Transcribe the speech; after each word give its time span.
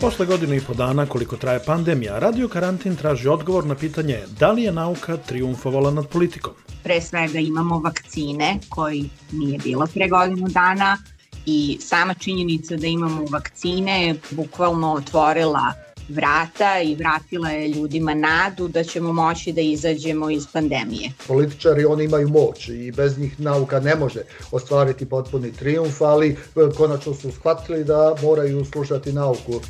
Posle 0.00 0.26
godinu 0.26 0.54
i 0.54 0.60
po 0.60 0.74
dana 0.74 1.06
koliko 1.06 1.36
traje 1.36 1.60
pandemija, 1.66 2.18
Radio 2.18 2.48
Karantin 2.48 2.96
traži 2.96 3.28
odgovor 3.28 3.66
na 3.66 3.74
pitanje 3.74 4.18
da 4.38 4.52
li 4.52 4.62
je 4.62 4.72
nauka 4.72 5.16
triumfovala 5.16 5.90
nad 5.90 6.08
politikom. 6.08 6.52
Pre 6.82 7.00
svega 7.00 7.38
imamo 7.38 7.78
vakcine 7.78 8.58
koji 8.68 9.10
nije 9.32 9.58
bilo 9.58 9.86
pre 9.94 10.08
godinu 10.08 10.48
dana 10.48 10.98
i 11.46 11.78
sama 11.80 12.14
činjenica 12.14 12.76
da 12.76 12.86
imamo 12.86 13.24
vakcine 13.30 14.06
je 14.06 14.14
bukvalno 14.30 14.92
otvorila 14.92 15.72
vrata 16.10 16.80
i 16.80 16.94
vratila 16.94 17.50
je 17.50 17.68
ljudima 17.68 18.14
nadu 18.14 18.68
da 18.68 18.84
ćemo 18.84 19.12
moći 19.12 19.52
da 19.52 19.60
izađemo 19.60 20.30
iz 20.30 20.46
pandemije. 20.52 21.10
Političari 21.26 21.84
oni 21.84 22.04
imaju 22.04 22.28
moć 22.28 22.68
i 22.68 22.92
bez 22.92 23.18
njih 23.18 23.40
nauka 23.40 23.80
ne 23.80 23.96
može 23.96 24.20
ostvariti 24.52 25.08
potpuni 25.08 25.52
triumf, 25.52 26.00
ali 26.00 26.30
e, 26.30 26.36
konačno 26.76 27.14
su 27.14 27.30
shvatili 27.30 27.84
da 27.84 28.14
moraju 28.22 28.64
slušati 28.64 29.12
nauku. 29.12 29.60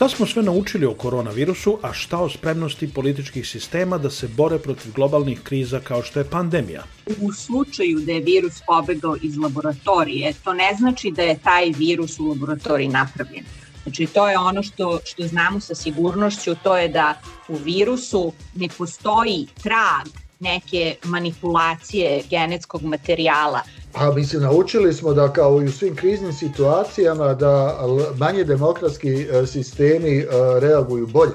Šta 0.00 0.08
smo 0.08 0.26
sve 0.26 0.42
naučili 0.42 0.86
o 0.86 0.94
koronavirusu, 0.94 1.78
a 1.82 1.92
šta 1.92 2.18
o 2.18 2.28
spremnosti 2.28 2.86
političkih 2.92 3.48
sistema 3.48 3.98
da 3.98 4.10
se 4.10 4.28
bore 4.28 4.58
protiv 4.58 4.92
globalnih 4.92 5.40
kriza 5.42 5.80
kao 5.80 6.02
što 6.02 6.20
je 6.20 6.30
pandemija? 6.30 6.84
U 7.20 7.32
slučaju 7.32 7.98
da 8.06 8.12
je 8.12 8.20
virus 8.20 8.62
pobegao 8.66 9.16
iz 9.22 9.36
laboratorije, 9.36 10.32
to 10.44 10.52
ne 10.52 10.70
znači 10.78 11.10
da 11.10 11.22
je 11.22 11.38
taj 11.38 11.72
virus 11.78 12.18
u 12.20 12.28
laboratoriji 12.28 12.88
napravljen. 12.88 13.44
Znači 13.82 14.06
to 14.06 14.28
je 14.28 14.38
ono 14.38 14.62
što, 14.62 15.00
što 15.04 15.26
znamo 15.26 15.60
sa 15.60 15.74
sigurnošću, 15.74 16.54
to 16.62 16.76
je 16.76 16.88
da 16.88 17.20
u 17.48 17.56
virusu 17.56 18.32
ne 18.54 18.68
postoji 18.78 19.46
trag 19.62 20.29
neke 20.40 20.96
manipulacije 21.04 22.22
genetskog 22.30 22.82
materijala. 22.82 23.60
Pa 23.92 24.12
mislim, 24.12 24.42
naučili 24.42 24.94
smo 24.94 25.12
da 25.12 25.32
kao 25.32 25.62
i 25.62 25.64
u 25.64 25.72
svim 25.72 25.96
kriznim 25.96 26.32
situacijama 26.32 27.34
da 27.34 27.80
manje 28.18 28.44
demokratski 28.44 29.22
e, 29.22 29.46
sistemi 29.46 30.18
e, 30.18 30.26
reaguju 30.60 31.06
bolje. 31.06 31.32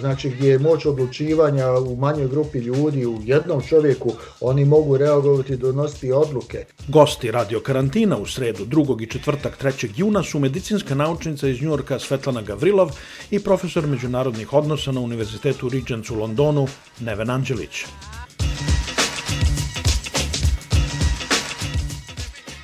Znači 0.00 0.30
gdje 0.30 0.50
je 0.50 0.58
moć 0.58 0.86
odlučivanja 0.86 1.70
u 1.72 1.96
manjoj 1.96 2.28
grupi 2.28 2.58
ljudi, 2.58 3.06
u 3.06 3.20
jednom 3.24 3.62
čovjeku, 3.68 4.12
oni 4.40 4.64
mogu 4.64 4.96
reagovati 4.96 5.52
i 5.52 5.56
donositi 5.56 6.12
odluke. 6.12 6.64
Gosti 6.88 7.30
radio 7.30 7.60
karantina 7.60 8.16
u 8.16 8.26
sredu 8.26 8.64
2. 8.66 9.02
i 9.02 9.06
četvrtak 9.06 9.62
3. 9.62 9.88
juna 9.96 10.22
su 10.22 10.38
medicinska 10.38 10.94
naučnica 10.94 11.48
iz 11.48 11.62
Njurka 11.62 11.98
Svetlana 11.98 12.42
Gavrilov 12.42 12.90
i 13.30 13.40
profesor 13.40 13.86
međunarodnih 13.86 14.52
odnosa 14.52 14.92
na 14.92 15.00
Univerzitetu 15.00 15.68
Regents 15.68 16.10
u 16.10 16.14
Londonu 16.14 16.66
Neven 17.00 17.30
Anđelić. 17.30 17.84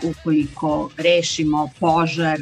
ukoliko 0.04 0.90
rešimo 0.96 1.70
požar 1.80 2.40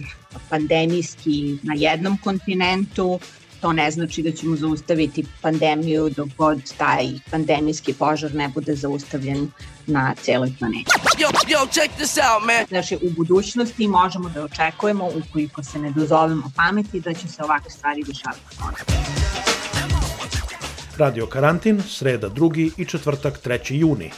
pandemijski 0.51 1.59
na 1.63 1.75
jednom 1.77 2.19
kontinentu, 2.25 3.21
to 3.63 3.73
ne 3.73 3.91
znači 3.91 4.23
da 4.23 4.31
ćemo 4.33 4.57
zaustaviti 4.57 5.25
pandemiju 5.41 6.11
dok 6.11 6.29
god 6.39 6.77
taj 6.77 7.07
pandemijski 7.31 7.95
požar 7.95 8.35
ne 8.35 8.49
bude 8.49 8.75
zaustavljen 8.75 9.51
na 9.87 10.15
celoj 10.23 10.53
planeti. 10.59 10.91
Yo, 11.19 11.29
yo, 11.49 11.67
check 11.73 11.95
this 11.95 12.17
out, 12.17 12.47
man. 12.47 12.67
Znači, 12.69 12.97
u 12.97 13.11
budućnosti 13.11 13.89
možemo 13.89 14.29
da 14.29 14.45
očekujemo, 14.45 15.09
ukoliko 15.17 15.63
se 15.63 15.79
ne 15.79 15.91
dozovemo 15.91 16.51
pameti, 16.57 17.01
da 17.01 17.15
će 17.15 17.29
se 17.29 17.43
ovakve 17.43 17.71
stvari 17.71 18.05
dešavati 18.07 18.41
ponovno. 18.59 18.79
Radio 20.97 21.27
Karantin, 21.27 21.83
sreda 21.83 22.31
2. 22.31 22.71
i 22.77 22.85
četvrtak 22.85 23.41
3. 23.45 23.75
juni. 23.75 24.11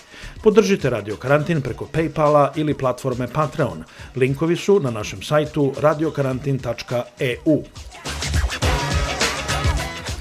Podržite 0.42 0.90
Radio 0.90 1.16
Karantin 1.16 1.60
preko 1.62 1.88
Paypala 1.92 2.50
ili 2.56 2.74
platforme 2.74 3.28
Patreon. 3.32 3.84
Linkovi 4.16 4.56
su 4.56 4.80
na 4.80 4.90
našem 4.90 5.22
sajtu 5.22 5.72
radiokarantin.eu. 5.80 7.62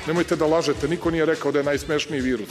Nemojte 0.08 0.36
da 0.36 0.46
lažete, 0.46 0.88
niko 0.88 1.12
nije 1.12 1.26
rekao 1.26 1.52
da 1.52 1.60
je 1.60 1.66
najsmešniji 1.66 2.22
virus. 2.22 2.50